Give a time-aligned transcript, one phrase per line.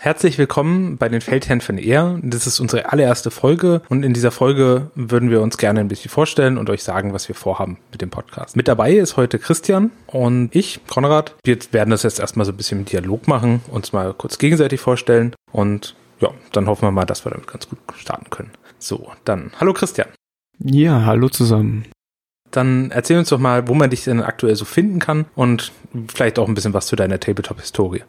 [0.00, 2.20] Herzlich willkommen bei den Feldherren von Ehr.
[2.22, 6.08] Das ist unsere allererste Folge und in dieser Folge würden wir uns gerne ein bisschen
[6.08, 8.56] vorstellen und euch sagen, was wir vorhaben mit dem Podcast.
[8.56, 11.34] Mit dabei ist heute Christian und ich, Konrad.
[11.42, 14.80] Wir werden das jetzt erstmal so ein bisschen im Dialog machen, uns mal kurz gegenseitig
[14.80, 18.52] vorstellen und ja, dann hoffen wir mal, dass wir damit ganz gut starten können.
[18.78, 20.06] So, dann hallo Christian.
[20.60, 21.86] Ja, hallo zusammen.
[22.52, 25.72] Dann erzähl uns doch mal, wo man dich denn aktuell so finden kann und
[26.06, 28.04] vielleicht auch ein bisschen was zu deiner Tabletop-Historie.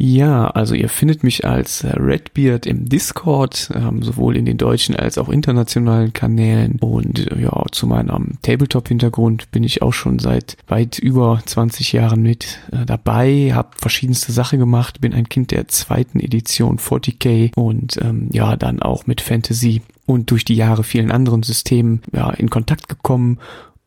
[0.00, 5.18] Ja, also ihr findet mich als Redbeard im Discord, ähm, sowohl in den deutschen als
[5.18, 6.78] auch internationalen Kanälen.
[6.80, 12.60] Und ja, zu meinem Tabletop-Hintergrund bin ich auch schon seit weit über 20 Jahren mit
[12.70, 18.28] äh, dabei, habe verschiedenste Sachen gemacht, bin ein Kind der zweiten Edition 40k und ähm,
[18.32, 22.88] ja, dann auch mit Fantasy und durch die Jahre vielen anderen Systemen ja, in Kontakt
[22.88, 23.38] gekommen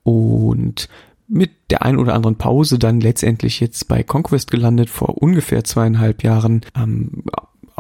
[0.04, 0.90] und
[1.32, 6.24] mit der ein oder anderen Pause dann letztendlich jetzt bei Conquest gelandet vor ungefähr zweieinhalb
[6.24, 6.62] Jahren.
[6.76, 7.24] Ähm,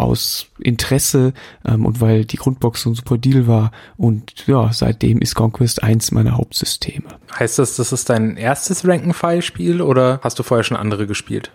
[0.01, 1.33] aus Interesse
[1.63, 3.71] ähm, und weil die Grundbox so ein super Deal war.
[3.97, 7.07] Und ja, seitdem ist Conquest eins meiner Hauptsysteme.
[7.37, 11.51] Heißt das, das ist dein erstes Rank-and-File-Spiel oder hast du vorher schon andere gespielt?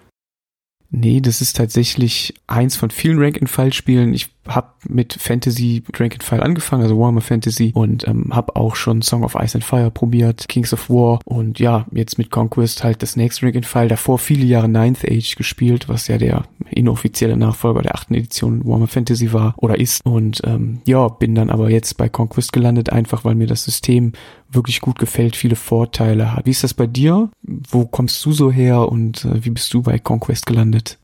[0.91, 4.15] Nee, das ist tatsächlich eins von vielen Rank-and-File-Spielen.
[4.15, 9.25] Ich habe mit Fantasy Rank-and-File angefangen, also Warhammer Fantasy und ähm, habe auch schon Song
[9.25, 13.17] of Ice and Fire probiert, Kings of War und ja, jetzt mit Conquest halt das
[13.17, 13.89] nächste Rank-and-File.
[13.89, 18.87] Davor viele Jahre Ninth Age gespielt, was ja der inoffizielle Nachfolger der achten Edition Warhammer
[18.87, 23.25] Fantasy war oder ist und ähm, ja, bin dann aber jetzt bei Conquest gelandet, einfach
[23.25, 24.13] weil mir das System
[24.51, 26.47] wirklich gut gefällt, viele Vorteile hat.
[26.47, 27.31] Wie ist das bei dir?
[27.43, 30.99] Wo kommst du so her und äh, wie bist du bei Conquest gelandet?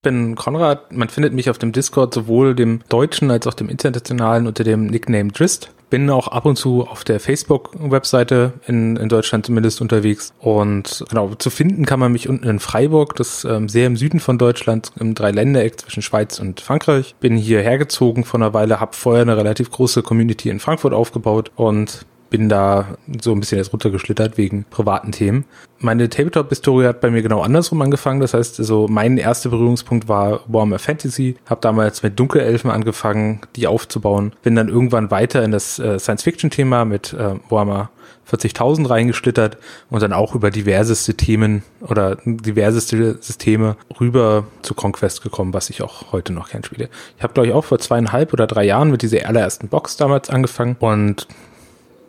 [0.00, 0.92] Ich bin Konrad.
[0.92, 4.86] Man findet mich auf dem Discord sowohl dem deutschen als auch dem internationalen unter dem
[4.86, 5.74] Nickname Drist.
[5.90, 10.32] Bin auch ab und zu auf der Facebook-Webseite in, in Deutschland zumindest unterwegs.
[10.38, 14.20] Und genau, zu finden kann man mich unten in Freiburg, das ähm, sehr im Süden
[14.20, 17.14] von Deutschland, im Dreiländereck zwischen Schweiz und Frankreich.
[17.20, 21.50] Bin hier hergezogen vor einer Weile, habe vorher eine relativ große Community in Frankfurt aufgebaut
[21.56, 25.44] und bin da so ein bisschen jetzt runtergeschlittert wegen privaten Themen.
[25.78, 28.20] Meine Tabletop-Historie hat bei mir genau andersrum angefangen.
[28.20, 31.36] Das heißt, also mein erster Berührungspunkt war Warhammer Fantasy.
[31.46, 34.32] Habe damals mit Dunkelelfen angefangen, die aufzubauen.
[34.42, 37.90] Bin dann irgendwann weiter in das äh, Science-Fiction-Thema mit äh, Warhammer
[38.30, 39.58] 40.000 reingeschlittert
[39.90, 45.82] und dann auch über diverseste Themen oder diverseste Systeme rüber zu Conquest gekommen, was ich
[45.82, 46.88] auch heute noch gern spiele.
[47.16, 50.30] Ich habe, glaube ich, auch vor zweieinhalb oder drei Jahren mit dieser allerersten Box damals
[50.30, 51.26] angefangen und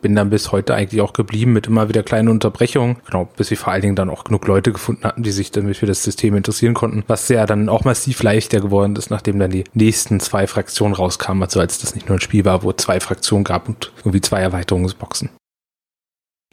[0.02, 2.96] bin dann bis heute eigentlich auch geblieben mit immer wieder kleinen Unterbrechungen.
[3.06, 5.78] Genau, bis wir vor allen Dingen dann auch genug Leute gefunden hatten, die sich damit
[5.78, 9.50] für das System interessieren konnten, was ja dann auch massiv leichter geworden ist, nachdem dann
[9.50, 13.00] die nächsten zwei Fraktionen rauskamen, also als das nicht nur ein Spiel war, wo zwei
[13.00, 15.30] Fraktionen gab und irgendwie zwei Erweiterungsboxen.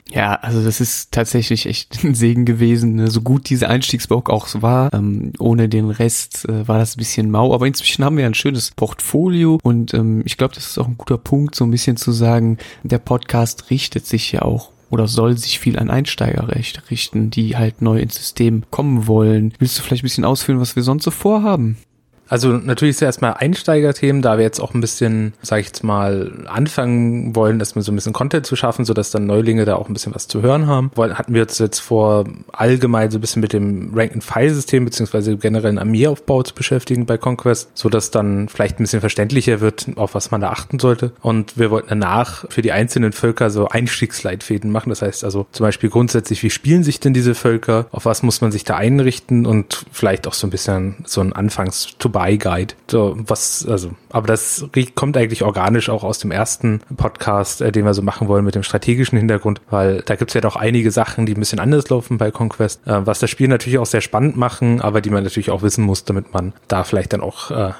[0.10, 2.96] Ja, also das ist tatsächlich echt ein Segen gewesen.
[2.96, 3.10] Ne?
[3.10, 7.30] So gut diese Einstiegsbox auch war, ähm, ohne den Rest äh, war das ein bisschen
[7.30, 7.54] mau.
[7.54, 10.98] Aber inzwischen haben wir ein schönes Portfolio und ähm, ich glaube, das ist auch ein
[10.98, 15.38] guter Punkt, so ein bisschen zu sagen, der Podcast richtet sich ja auch oder soll
[15.38, 16.48] sich viel an Einsteiger
[16.90, 19.54] richten, die halt neu ins System kommen wollen.
[19.60, 21.78] Willst du vielleicht ein bisschen ausführen, was wir sonst so vorhaben?
[22.30, 25.84] Also natürlich ist ja erstmal Einsteigerthemen, da wir jetzt auch ein bisschen, sage ich jetzt
[25.84, 29.90] mal, anfangen wollen, erstmal so ein bisschen Content zu schaffen, sodass dann Neulinge da auch
[29.90, 30.92] ein bisschen was zu hören haben.
[30.96, 36.44] Hatten wir uns jetzt vor, allgemein so ein bisschen mit dem Rank-and-File-System beziehungsweise generellen Armeeaufbau
[36.44, 40.50] zu beschäftigen bei Conquest, sodass dann vielleicht ein bisschen verständlicher wird, auf was man da
[40.50, 41.12] achten sollte.
[41.22, 44.90] Und wir wollten danach für die einzelnen Völker so Einstiegsleitfäden machen.
[44.90, 47.88] Das heißt also zum Beispiel grundsätzlich, wie spielen sich denn diese Völker?
[47.92, 49.46] Auf was muss man sich da einrichten?
[49.46, 52.74] Und vielleicht auch so ein bisschen so ein anfangs Buy-Guide.
[52.92, 57.86] So, was, also, aber das kommt eigentlich organisch auch aus dem ersten Podcast, äh, den
[57.86, 61.26] wir so machen wollen mit dem strategischen Hintergrund, weil da gibt's ja doch einige Sachen,
[61.26, 64.36] die ein bisschen anders laufen bei Conquest, äh, was das Spiel natürlich auch sehr spannend
[64.36, 67.72] machen, aber die man natürlich auch wissen muss, damit man da vielleicht dann auch äh,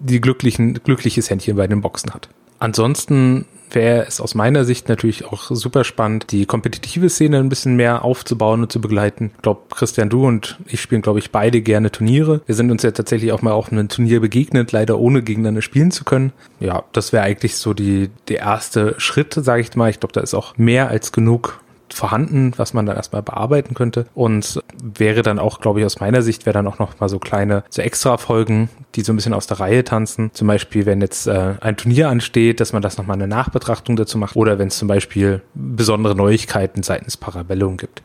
[0.00, 2.30] die glücklichen, glückliches Händchen bei den Boxen hat.
[2.62, 7.74] Ansonsten wäre es aus meiner Sicht natürlich auch super spannend, die kompetitive Szene ein bisschen
[7.74, 9.32] mehr aufzubauen und zu begleiten.
[9.34, 12.40] Ich glaube, Christian, du und ich spielen, glaube ich, beide gerne Turniere.
[12.46, 15.90] Wir sind uns ja tatsächlich auch mal auf einem Turnier begegnet, leider ohne gegeneinander spielen
[15.90, 16.32] zu können.
[16.60, 19.90] Ja, das wäre eigentlich so die, der erste Schritt, sage ich mal.
[19.90, 21.61] Ich glaube, da ist auch mehr als genug
[21.94, 24.06] vorhanden, was man dann erstmal bearbeiten könnte.
[24.14, 27.18] Und wäre dann auch, glaube ich, aus meiner Sicht, wäre dann auch noch mal so
[27.18, 30.30] kleine, so extra Folgen, die so ein bisschen aus der Reihe tanzen.
[30.32, 34.18] Zum Beispiel, wenn jetzt äh, ein Turnier ansteht, dass man das nochmal eine Nachbetrachtung dazu
[34.18, 34.36] macht.
[34.36, 38.02] Oder wenn es zum Beispiel besondere Neuigkeiten seitens Parabellum gibt.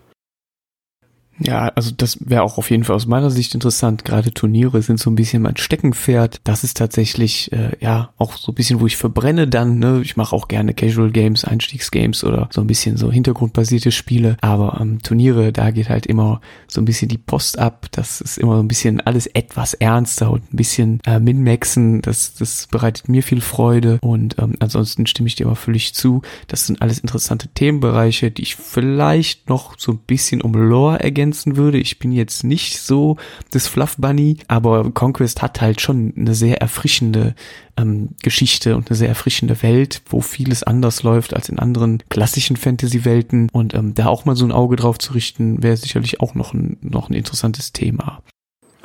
[1.39, 4.05] Ja, also das wäre auch auf jeden Fall aus meiner Sicht interessant.
[4.05, 6.41] Gerade Turniere sind so ein bisschen mein Steckenpferd.
[6.43, 9.77] Das ist tatsächlich äh, ja auch so ein bisschen, wo ich verbrenne dann.
[9.77, 10.01] Ne?
[10.03, 14.37] Ich mache auch gerne Casual Games, Einstiegsgames oder so ein bisschen so hintergrundbasierte Spiele.
[14.41, 17.87] Aber ähm, Turniere, da geht halt immer so ein bisschen die Post ab.
[17.91, 22.01] Das ist immer so ein bisschen alles etwas ernster und ein bisschen äh, Min-Maxen.
[22.01, 23.99] Das, das bereitet mir viel Freude.
[24.01, 26.23] Und ähm, ansonsten stimme ich dir aber völlig zu.
[26.47, 31.26] Das sind alles interessante Themenbereiche, die ich vielleicht noch so ein bisschen um Lore ergänzen
[31.27, 31.77] ergänzen würde.
[31.77, 33.17] Ich bin jetzt nicht so
[33.51, 37.35] das Fluff Bunny, aber Conquest hat halt schon eine sehr erfrischende
[37.75, 42.55] ähm, Geschichte und eine sehr erfrischende Welt, wo vieles anders läuft als in anderen klassischen
[42.55, 43.49] Fantasy-Welten.
[43.51, 46.53] Und ähm, da auch mal so ein Auge drauf zu richten, wäre sicherlich auch noch
[46.53, 48.21] ein, noch ein interessantes Thema.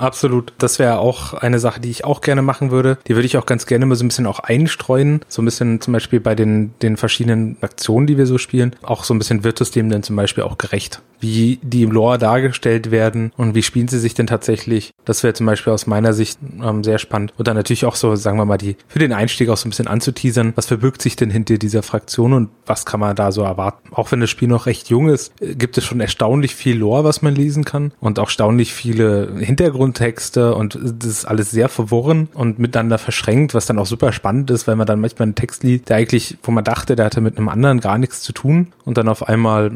[0.03, 0.53] Absolut.
[0.59, 2.99] Das wäre auch eine Sache, die ich auch gerne machen würde.
[3.07, 5.21] Die würde ich auch ganz gerne mal so ein bisschen auch einstreuen.
[5.29, 8.75] So ein bisschen zum Beispiel bei den, den verschiedenen Aktionen, die wir so spielen.
[8.83, 11.03] Auch so ein bisschen wird es dem denn zum Beispiel auch gerecht.
[11.21, 14.91] Wie die im Lore dargestellt werden und wie spielen sie sich denn tatsächlich.
[15.05, 17.33] Das wäre zum Beispiel aus meiner Sicht ähm, sehr spannend.
[17.39, 19.71] Und dann natürlich auch so, sagen wir mal, die für den Einstieg auch so ein
[19.71, 20.53] bisschen anzuteasern.
[20.57, 23.91] Was verbirgt sich denn hinter dieser Fraktion und was kann man da so erwarten?
[23.93, 27.23] Auch wenn das Spiel noch recht jung ist, gibt es schon erstaunlich viel Lore, was
[27.23, 32.29] man lesen kann und auch erstaunlich viele Hintergründe Kontexte und das ist alles sehr verworren
[32.33, 35.63] und miteinander verschränkt, was dann auch super spannend ist, weil man dann manchmal einen Text
[35.65, 38.73] liest, der eigentlich, wo man dachte, der hatte mit einem anderen gar nichts zu tun
[38.87, 39.73] und dann auf einmal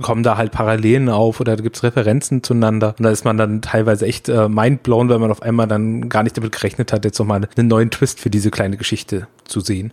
[0.00, 3.60] kommen da halt Parallelen auf oder da gibt's Referenzen zueinander und da ist man dann
[3.60, 7.18] teilweise echt äh, mindblown, weil man auf einmal dann gar nicht damit gerechnet hat, jetzt
[7.18, 9.92] nochmal einen neuen Twist für diese kleine Geschichte zu sehen.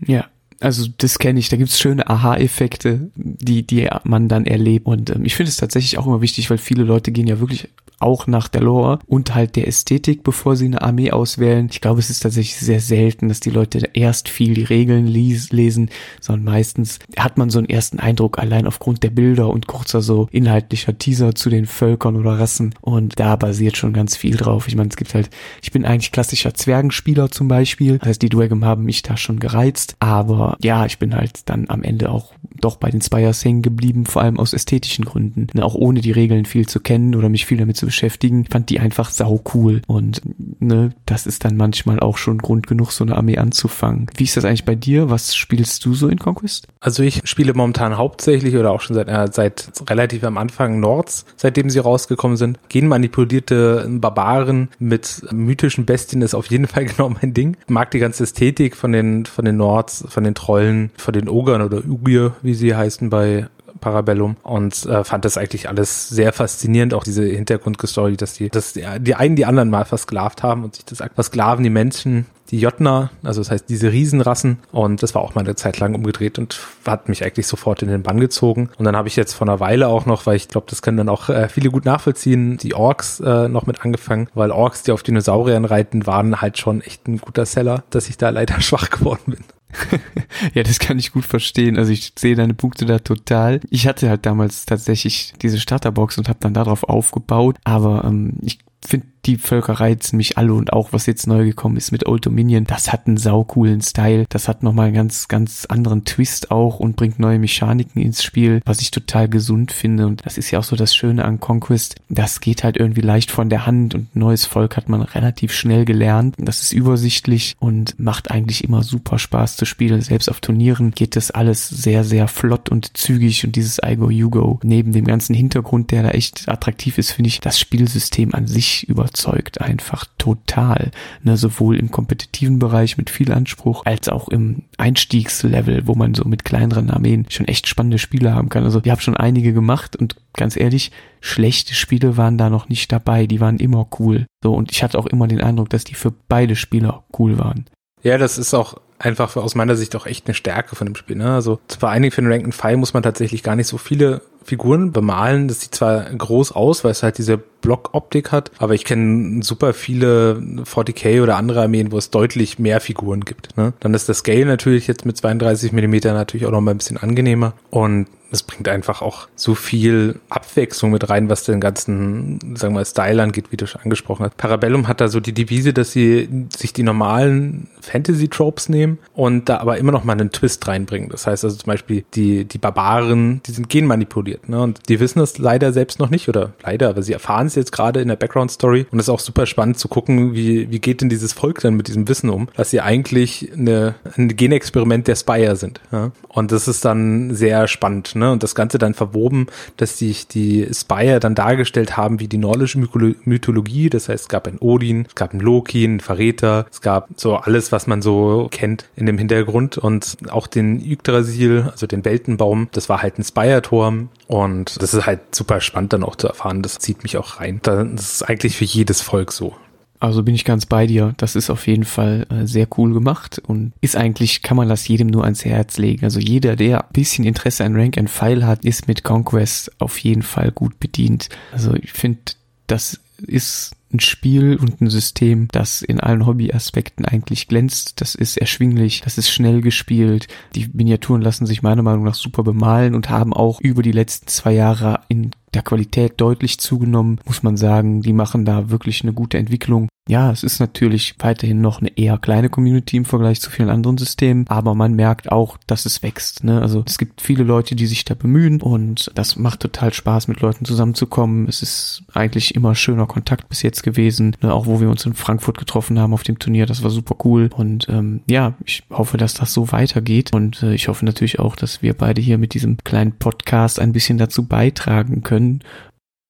[0.00, 0.26] Ja,
[0.60, 4.86] also das kenne ich, da gibt's schöne Aha-Effekte, die, die man dann erlebt.
[4.86, 7.68] Und ähm, ich finde es tatsächlich auch immer wichtig, weil viele Leute gehen ja wirklich
[7.98, 11.68] auch nach der Lore und halt der Ästhetik, bevor sie eine Armee auswählen.
[11.70, 15.50] Ich glaube, es ist tatsächlich sehr selten, dass die Leute erst viel die Regeln lies,
[15.50, 20.02] lesen, sondern meistens hat man so einen ersten Eindruck allein aufgrund der Bilder und kurzer
[20.02, 24.68] so inhaltlicher Teaser zu den Völkern oder Rassen und da basiert schon ganz viel drauf.
[24.68, 25.30] Ich meine, es gibt halt,
[25.62, 29.40] ich bin eigentlich klassischer Zwergenspieler zum Beispiel, das heißt, die Dwagem haben mich da schon
[29.40, 33.62] gereizt, aber ja, ich bin halt dann am Ende auch doch bei den Spires hängen
[33.62, 37.28] geblieben, vor allem aus ästhetischen Gründen, ne, auch ohne die Regeln viel zu kennen oder
[37.28, 39.82] mich viel damit zu beschäftigen, fand die einfach sau cool.
[39.86, 40.22] Und
[40.60, 44.06] ne, das ist dann manchmal auch schon Grund genug, so eine Armee anzufangen.
[44.16, 45.10] Wie ist das eigentlich bei dir?
[45.10, 46.68] Was spielst du so in Conquest?
[46.80, 51.26] Also ich spiele momentan hauptsächlich oder auch schon seit, äh, seit relativ am Anfang Nords,
[51.36, 52.58] seitdem sie rausgekommen sind.
[52.68, 57.56] Genmanipulierte Barbaren mit mythischen Bestien ist auf jeden Fall genau mein Ding.
[57.68, 61.62] Mag die ganze Ästhetik von den, von den Nords, von den Trollen, von den Ogern
[61.62, 63.48] oder Ugier, wie sie heißen bei
[63.80, 64.36] Parabellum.
[64.42, 68.84] Und äh, fand das eigentlich alles sehr faszinierend, auch diese Hintergrundgestory, dass die, dass die,
[69.00, 73.10] die einen die anderen mal versklavt haben und sich das versklaven die Menschen, die Jotner,
[73.22, 74.58] also das heißt diese Riesenrassen.
[74.72, 77.88] Und das war auch mal eine Zeit lang umgedreht und hat mich eigentlich sofort in
[77.88, 78.70] den Bann gezogen.
[78.78, 80.96] Und dann habe ich jetzt vor einer Weile auch noch, weil ich glaube, das können
[80.96, 84.92] dann auch äh, viele gut nachvollziehen, die Orks äh, noch mit angefangen, weil Orks, die
[84.92, 88.90] auf Dinosauriern reiten, waren halt schon echt ein guter Seller, dass ich da leider schwach
[88.90, 89.44] geworden bin.
[90.54, 91.78] ja, das kann ich gut verstehen.
[91.78, 93.60] Also ich sehe deine Punkte da total.
[93.70, 98.58] Ich hatte halt damals tatsächlich diese Starterbox und habe dann darauf aufgebaut, aber ähm, ich
[98.84, 102.26] finde die Völker reizen mich alle und auch was jetzt neu gekommen ist mit Old
[102.26, 106.78] Dominion, das hat einen saucoolen Style, das hat nochmal einen ganz, ganz anderen Twist auch
[106.78, 110.06] und bringt neue Mechaniken ins Spiel, was ich total gesund finde.
[110.06, 113.30] Und das ist ja auch so das Schöne an Conquest, das geht halt irgendwie leicht
[113.30, 117.98] von der Hand und neues Volk hat man relativ schnell gelernt, das ist übersichtlich und
[117.98, 122.28] macht eigentlich immer super Spaß zu spielen, selbst auf Turnieren geht das alles sehr, sehr
[122.28, 126.10] flott und zügig und dieses I Go You Go, neben dem ganzen Hintergrund, der da
[126.10, 130.90] echt attraktiv ist, finde ich das Spielsystem an sich über überzeugt einfach total.
[131.22, 136.24] Ne, sowohl im kompetitiven Bereich mit viel Anspruch, als auch im Einstiegslevel, wo man so
[136.24, 138.64] mit kleineren Armeen schon echt spannende Spiele haben kann.
[138.64, 142.92] Also ich habe schon einige gemacht und ganz ehrlich, schlechte Spiele waren da noch nicht
[142.92, 143.26] dabei.
[143.26, 144.26] Die waren immer cool.
[144.42, 147.64] So, und ich hatte auch immer den Eindruck, dass die für beide Spieler cool waren.
[148.02, 151.16] Ja, das ist auch einfach aus meiner Sicht auch echt eine Stärke von dem Spiel.
[151.16, 151.34] Ne?
[151.34, 154.92] Also allen Dingen für den Ranked File muss man tatsächlich gar nicht so viele Figuren
[154.92, 155.48] bemalen.
[155.48, 159.74] Das sieht zwar groß aus, weil es halt diese Blockoptik hat, aber ich kenne super
[159.74, 163.56] viele 40k oder andere Armeen, wo es deutlich mehr Figuren gibt.
[163.56, 163.72] Ne?
[163.80, 166.96] Dann ist das Scale natürlich jetzt mit 32 Millimeter natürlich auch noch mal ein bisschen
[166.96, 172.74] angenehmer und es bringt einfach auch so viel Abwechslung mit rein, was den ganzen, sagen
[172.74, 174.36] wir mal, Style angeht, wie du schon angesprochen hast.
[174.36, 179.48] Parabellum hat da so die Devise, dass sie sich die normalen Fantasy-Tropes nehmen nehmen und
[179.48, 181.08] da aber immer noch mal einen Twist reinbringen.
[181.08, 184.60] Das heißt also zum Beispiel die, die Barbaren, die sind genmanipuliert, ne?
[184.60, 187.72] Und die wissen es leider selbst noch nicht oder leider, aber sie erfahren es jetzt
[187.72, 190.78] gerade in der Background Story und es ist auch super spannend zu gucken, wie, wie
[190.78, 195.08] geht denn dieses Volk dann mit diesem Wissen um, dass sie eigentlich eine, ein Genexperiment
[195.08, 195.80] der Spire sind.
[195.92, 196.12] Ja?
[196.28, 198.32] Und das ist dann sehr spannend, ne?
[198.32, 202.78] Und das Ganze dann verwoben, dass sich die Spire dann dargestellt haben wie die nordische
[202.78, 203.90] Mythologie.
[203.90, 207.36] Das heißt, es gab einen Odin, es gab einen Loki, einen Verräter, es gab so
[207.36, 212.68] alles, was man so kennt in dem Hintergrund und auch den Yggdrasil, also den Weltenbaum,
[212.72, 216.62] das war halt ein Spire-Turm und das ist halt super spannend dann auch zu erfahren.
[216.62, 217.60] Das zieht mich auch rein.
[217.62, 219.54] Das ist eigentlich für jedes Volk so.
[220.00, 221.14] Also bin ich ganz bei dir.
[221.16, 224.86] Das ist auf jeden Fall äh, sehr cool gemacht und ist eigentlich, kann man das
[224.86, 226.04] jedem nur ans Herz legen.
[226.04, 229.98] Also jeder, der ein bisschen Interesse an Rank and File hat, ist mit Conquest auf
[229.98, 231.28] jeden Fall gut bedient.
[231.52, 232.20] Also ich finde,
[232.66, 238.00] das ist ein Spiel und ein System, das in allen Hobbyaspekten eigentlich glänzt.
[238.00, 240.28] Das ist erschwinglich, das ist schnell gespielt.
[240.54, 244.26] Die Miniaturen lassen sich meiner Meinung nach super bemalen und haben auch über die letzten
[244.26, 248.02] zwei Jahre in der Qualität deutlich zugenommen, muss man sagen.
[248.02, 249.88] Die machen da wirklich eine gute Entwicklung.
[250.08, 253.98] Ja, es ist natürlich weiterhin noch eine eher kleine Community im Vergleich zu vielen anderen
[253.98, 256.44] Systemen, aber man merkt auch, dass es wächst.
[256.44, 256.62] Ne?
[256.62, 260.40] Also es gibt viele Leute, die sich da bemühen und das macht total Spaß, mit
[260.40, 261.48] Leuten zusammenzukommen.
[261.48, 264.54] Es ist eigentlich immer schöner Kontakt bis jetzt gewesen, ne?
[264.54, 266.66] auch wo wir uns in Frankfurt getroffen haben auf dem Turnier.
[266.66, 270.72] Das war super cool und ähm, ja, ich hoffe, dass das so weitergeht und äh,
[270.74, 274.46] ich hoffe natürlich auch, dass wir beide hier mit diesem kleinen Podcast ein bisschen dazu
[274.46, 275.62] beitragen können,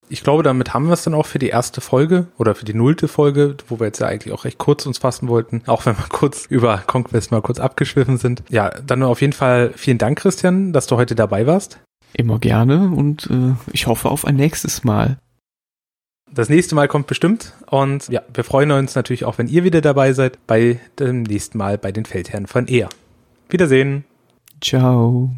[0.09, 2.73] ich glaube, damit haben wir es dann auch für die erste Folge oder für die
[2.73, 5.97] nullte Folge, wo wir jetzt ja eigentlich auch recht kurz uns fassen wollten, auch wenn
[5.97, 8.43] wir kurz über Conquest mal kurz abgeschwiffen sind.
[8.49, 11.79] Ja, dann auf jeden Fall vielen Dank, Christian, dass du heute dabei warst.
[12.13, 15.17] Immer gerne und äh, ich hoffe auf ein nächstes Mal.
[16.33, 19.81] Das nächste Mal kommt bestimmt und ja, wir freuen uns natürlich auch, wenn ihr wieder
[19.81, 22.89] dabei seid bei dem nächsten Mal bei den Feldherren von ER.
[23.49, 24.03] Wiedersehen.
[24.61, 25.31] Ciao.